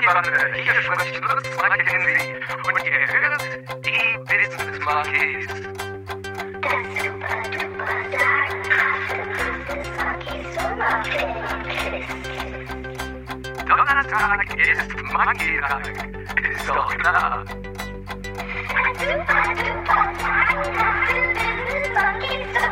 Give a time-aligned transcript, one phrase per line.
[0.00, 2.34] Monkey-Bande, hier spricht Lutz Mackenzie
[2.64, 3.42] und ihr hört
[3.84, 5.74] die Business super
[10.54, 12.08] Sommerferienquiz.
[13.66, 15.84] Donnerstag ist Monkey-Tag,
[16.50, 17.44] ist doch klar.
[18.98, 22.69] Super duper sagenhafte Business Monkeys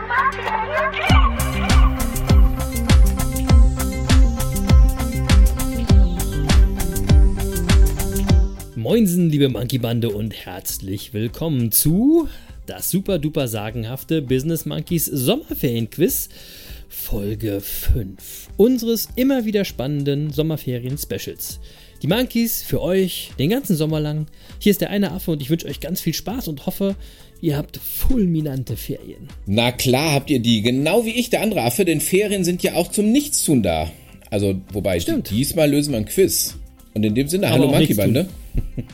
[8.88, 12.26] Moinsen, liebe Monkey Bande und herzlich willkommen zu
[12.64, 16.30] das super duper sagenhafte Business Monkeys Sommerferienquiz
[16.88, 21.60] Folge 5 unseres immer wieder spannenden Sommerferien-Specials.
[22.00, 24.24] Die Monkeys für euch den ganzen Sommer lang.
[24.58, 26.96] Hier ist der eine Affe und ich wünsche euch ganz viel Spaß und hoffe,
[27.42, 29.28] ihr habt fulminante Ferien.
[29.44, 32.72] Na klar habt ihr die, genau wie ich, der andere Affe, denn Ferien sind ja
[32.72, 33.92] auch zum Nichtstun da.
[34.30, 35.28] Also, wobei, Stimmt.
[35.28, 36.56] diesmal lösen wir ein Quiz.
[36.94, 38.26] Und in dem Sinne, Aber hallo Monkey Bande.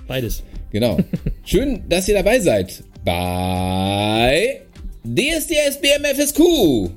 [0.07, 0.43] Beides.
[0.73, 0.99] Genau.
[1.45, 4.61] Schön, dass ihr dabei seid bei
[5.05, 6.91] DSDS BMFSQ,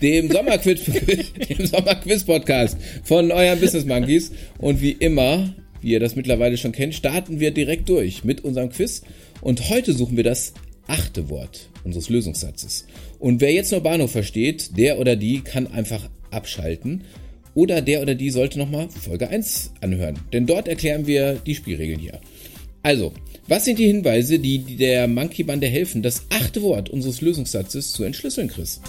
[0.00, 0.84] dem Sommerquiz,
[1.48, 4.30] dem Sommerquiz-Podcast von euren Business Monkeys.
[4.58, 8.70] Und wie immer, wie ihr das mittlerweile schon kennt, starten wir direkt durch mit unserem
[8.70, 9.02] Quiz.
[9.40, 10.54] Und heute suchen wir das
[10.86, 12.86] achte Wort unseres Lösungssatzes.
[13.18, 17.02] Und wer jetzt nur Bahnhof versteht, der oder die kann einfach abschalten.
[17.54, 20.18] Oder der oder die sollte nochmal Folge 1 anhören.
[20.32, 22.20] Denn dort erklären wir die Spielregeln hier.
[22.82, 23.14] Also,
[23.46, 28.48] was sind die Hinweise, die der Monkey-Bande helfen, das achte Wort unseres Lösungssatzes zu entschlüsseln,
[28.48, 28.80] Chris?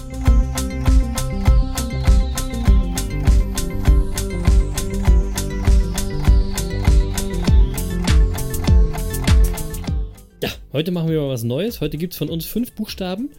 [10.42, 11.80] Ja, heute machen wir mal was Neues.
[11.80, 13.30] Heute gibt es von uns fünf Buchstaben.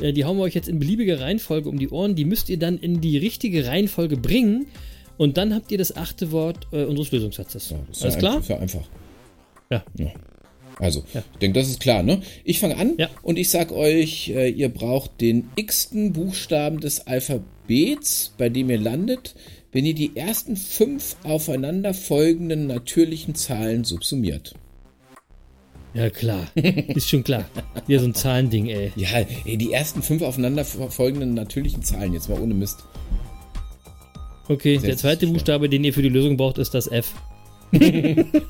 [0.00, 2.14] Äh, Die hauen wir euch jetzt in beliebiger Reihenfolge um die Ohren.
[2.14, 4.66] Die müsst ihr dann in die richtige Reihenfolge bringen.
[5.18, 7.72] Und dann habt ihr das achte Wort äh, unseres Lösungssatzes.
[7.90, 8.38] Ist Alles ja klar?
[8.40, 8.82] Ist ja einfach.
[9.70, 9.82] Ja.
[10.78, 11.22] Also, Ja.
[11.32, 12.20] ich denke, das ist klar, ne?
[12.44, 13.08] Ich fange an Ja.
[13.22, 18.78] und ich sag euch, äh, ihr braucht den x-ten Buchstaben des Alphabets, bei dem ihr
[18.78, 19.34] landet,
[19.72, 24.54] wenn ihr die ersten fünf aufeinander folgenden natürlichen Zahlen subsumiert.
[25.96, 26.46] Ja, klar.
[26.54, 27.46] Ist schon klar.
[27.86, 28.92] Hier so ein Zahlending, ey.
[28.96, 29.08] Ja,
[29.44, 32.84] ey, die ersten fünf aufeinander folgenden natürlichen Zahlen, jetzt mal ohne Mist.
[34.48, 37.14] Okay, der zweite Buchstabe, den ihr für die Lösung braucht, ist das F.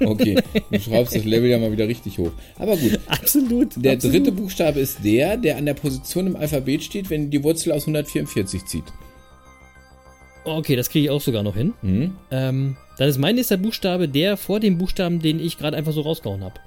[0.05, 0.37] Okay,
[0.71, 2.33] du schraubst das Level ja mal wieder richtig hoch.
[2.59, 3.69] Aber gut, Absolut.
[3.77, 4.17] der absolut.
[4.17, 7.85] dritte Buchstabe ist der, der an der Position im Alphabet steht, wenn die Wurzel aus
[7.85, 8.85] 144 zieht.
[10.45, 11.73] Okay, das kriege ich auch sogar noch hin.
[11.81, 12.13] Hm?
[12.31, 16.03] Ähm, dann ist mein nächster Buchstabe der vor dem Buchstaben, den ich gerade einfach so
[16.03, 16.61] rausgehauen habe.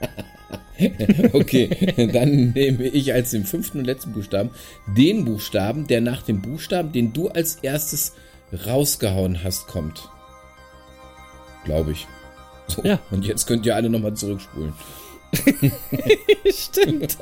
[1.32, 4.50] Okay, dann nehme ich als den fünften und letzten Buchstaben
[4.86, 8.14] den Buchstaben, der nach dem Buchstaben, den du als erstes
[8.66, 10.08] rausgehauen hast, kommt.
[11.64, 12.06] Glaube ich.
[12.68, 13.00] So, Ja.
[13.10, 14.72] und jetzt könnt ihr alle nochmal zurückspulen.
[16.50, 17.18] Stimmt.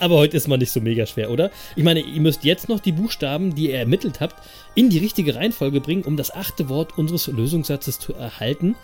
[0.00, 1.50] Aber heute ist mal nicht so mega schwer, oder?
[1.76, 4.36] Ich meine, ihr müsst jetzt noch die Buchstaben, die ihr ermittelt habt,
[4.74, 8.76] in die richtige Reihenfolge bringen, um das achte Wort unseres Lösungssatzes zu erhalten.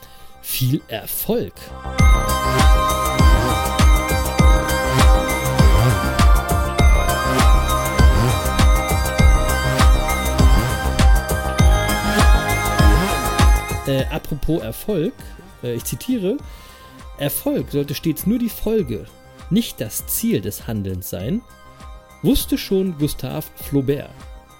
[0.43, 1.55] Viel Erfolg!
[13.91, 15.12] Äh, apropos Erfolg,
[15.65, 16.37] äh, ich zitiere,
[17.19, 19.06] Erfolg sollte stets nur die Folge,
[19.51, 21.43] nicht das Ziel des Handelns sein,
[22.23, 24.11] wusste schon Gustave Flaubert.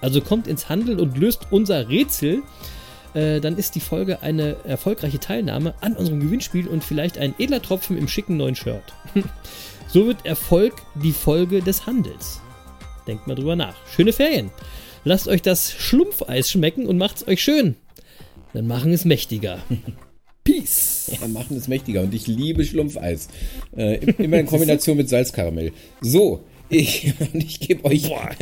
[0.01, 2.43] Also kommt ins Handeln und löst unser Rätsel,
[3.13, 7.61] äh, dann ist die Folge eine erfolgreiche Teilnahme an unserem Gewinnspiel und vielleicht ein edler
[7.61, 8.83] Tropfen im schicken neuen Shirt.
[9.87, 12.41] so wird Erfolg die Folge des Handels.
[13.07, 13.75] Denkt mal drüber nach.
[13.95, 14.51] Schöne Ferien.
[15.05, 17.77] Lasst euch das Schlumpfeis schmecken und macht's euch schön.
[18.53, 19.59] Dann machen es mächtiger.
[20.43, 21.11] Peace.
[21.21, 23.27] Ja, machen es mächtiger und ich liebe Schlumpfeis.
[23.75, 25.71] Äh, immer in Kombination mit Salzkaramell.
[26.01, 28.03] So, ich, und ich gebe euch.
[28.03, 28.35] Klar.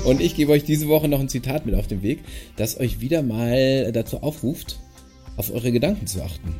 [0.04, 2.20] Und ich gebe euch diese Woche noch ein Zitat mit auf den Weg,
[2.54, 4.78] das euch wieder mal dazu aufruft,
[5.36, 6.54] auf eure Gedanken zu achten.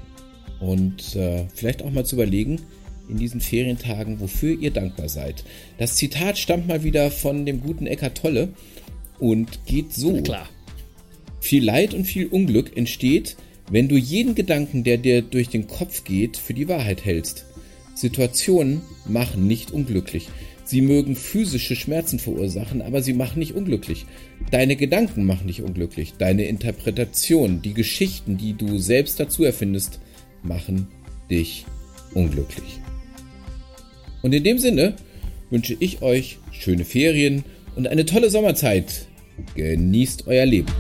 [0.61, 2.61] Und äh, vielleicht auch mal zu überlegen,
[3.09, 5.45] in diesen Ferientagen, wofür ihr dankbar seid.
[5.79, 8.49] Das Zitat stammt mal wieder von dem guten Eckart Tolle
[9.19, 10.23] und geht so.
[10.23, 10.49] Klar.
[11.41, 13.37] Viel Leid und viel Unglück entsteht,
[13.71, 17.47] wenn du jeden Gedanken, der dir durch den Kopf geht, für die Wahrheit hältst.
[17.95, 20.29] Situationen machen nicht unglücklich.
[20.65, 24.05] Sie mögen physische Schmerzen verursachen, aber sie machen nicht unglücklich.
[24.51, 26.15] Deine Gedanken machen dich unglücklich.
[26.19, 30.01] Deine Interpretation, die Geschichten, die du selbst dazu erfindest,
[30.47, 30.89] machen
[31.31, 31.67] dich
[32.15, 32.81] unglücklich.
[34.23, 34.95] Und in dem Sinne
[35.51, 37.45] wünsche ich euch schöne Ferien
[37.77, 39.07] und eine tolle Sommerzeit.
[39.55, 40.73] Genießt euer Leben.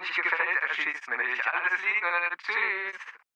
[0.00, 1.46] Nicht gefällt, erschießt mich.
[1.46, 2.36] Alles Liebe.
[2.38, 3.27] Tschüss.